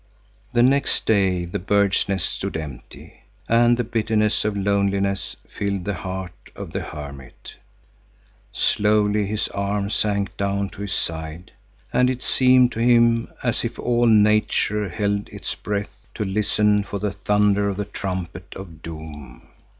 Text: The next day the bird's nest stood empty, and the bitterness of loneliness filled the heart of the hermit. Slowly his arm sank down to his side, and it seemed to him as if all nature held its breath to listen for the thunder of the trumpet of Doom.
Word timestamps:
The 0.51 0.63
next 0.63 1.05
day 1.05 1.45
the 1.45 1.59
bird's 1.59 2.09
nest 2.09 2.25
stood 2.25 2.57
empty, 2.57 3.21
and 3.47 3.77
the 3.77 3.83
bitterness 3.83 4.43
of 4.43 4.57
loneliness 4.57 5.35
filled 5.47 5.85
the 5.85 5.93
heart 5.93 6.33
of 6.55 6.71
the 6.71 6.79
hermit. 6.81 7.57
Slowly 8.51 9.27
his 9.27 9.47
arm 9.49 9.91
sank 9.91 10.35
down 10.37 10.69
to 10.69 10.81
his 10.81 10.93
side, 10.93 11.51
and 11.93 12.09
it 12.09 12.23
seemed 12.23 12.71
to 12.71 12.79
him 12.79 13.31
as 13.43 13.63
if 13.63 13.77
all 13.77 14.07
nature 14.07 14.89
held 14.89 15.29
its 15.29 15.53
breath 15.53 15.95
to 16.15 16.25
listen 16.25 16.81
for 16.81 16.97
the 16.97 17.11
thunder 17.11 17.69
of 17.69 17.77
the 17.77 17.85
trumpet 17.85 18.51
of 18.55 18.81
Doom. 18.81 19.47